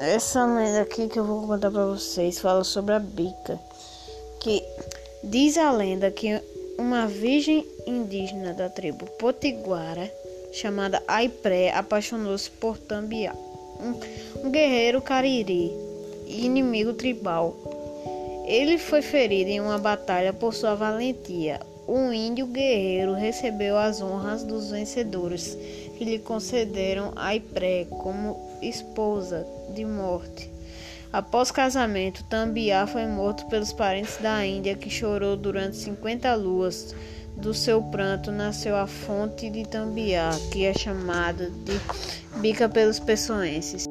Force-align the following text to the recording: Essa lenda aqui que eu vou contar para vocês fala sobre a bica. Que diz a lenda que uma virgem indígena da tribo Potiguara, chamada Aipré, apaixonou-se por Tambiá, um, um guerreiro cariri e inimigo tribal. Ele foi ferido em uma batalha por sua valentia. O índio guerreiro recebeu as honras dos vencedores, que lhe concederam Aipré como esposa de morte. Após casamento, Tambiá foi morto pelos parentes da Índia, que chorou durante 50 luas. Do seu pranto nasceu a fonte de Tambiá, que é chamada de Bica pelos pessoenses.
Essa 0.00 0.46
lenda 0.46 0.82
aqui 0.82 1.08
que 1.08 1.18
eu 1.18 1.24
vou 1.24 1.44
contar 1.44 1.72
para 1.72 1.86
vocês 1.86 2.38
fala 2.38 2.62
sobre 2.62 2.94
a 2.94 3.00
bica. 3.00 3.58
Que 4.40 4.62
diz 5.24 5.58
a 5.58 5.72
lenda 5.72 6.08
que 6.08 6.40
uma 6.78 7.08
virgem 7.08 7.66
indígena 7.84 8.54
da 8.54 8.68
tribo 8.68 9.06
Potiguara, 9.18 10.08
chamada 10.52 11.02
Aipré, 11.08 11.72
apaixonou-se 11.72 12.48
por 12.48 12.78
Tambiá, 12.78 13.34
um, 13.80 14.46
um 14.46 14.50
guerreiro 14.52 15.02
cariri 15.02 15.72
e 16.28 16.46
inimigo 16.46 16.92
tribal. 16.92 17.56
Ele 18.46 18.78
foi 18.78 19.02
ferido 19.02 19.50
em 19.50 19.60
uma 19.60 19.78
batalha 19.78 20.32
por 20.32 20.54
sua 20.54 20.76
valentia. 20.76 21.60
O 21.88 22.12
índio 22.12 22.46
guerreiro 22.46 23.14
recebeu 23.14 23.78
as 23.78 24.02
honras 24.02 24.44
dos 24.44 24.70
vencedores, 24.70 25.56
que 25.96 26.04
lhe 26.04 26.18
concederam 26.18 27.14
Aipré 27.16 27.86
como 27.86 28.38
esposa 28.60 29.46
de 29.74 29.86
morte. 29.86 30.50
Após 31.10 31.50
casamento, 31.50 32.22
Tambiá 32.24 32.86
foi 32.86 33.06
morto 33.06 33.46
pelos 33.46 33.72
parentes 33.72 34.18
da 34.18 34.44
Índia, 34.44 34.76
que 34.76 34.90
chorou 34.90 35.34
durante 35.34 35.78
50 35.78 36.34
luas. 36.34 36.94
Do 37.34 37.54
seu 37.54 37.82
pranto 37.82 38.30
nasceu 38.30 38.76
a 38.76 38.86
fonte 38.86 39.48
de 39.48 39.66
Tambiá, 39.66 40.28
que 40.52 40.66
é 40.66 40.74
chamada 40.74 41.48
de 41.48 42.38
Bica 42.38 42.68
pelos 42.68 43.00
pessoenses. 43.00 43.86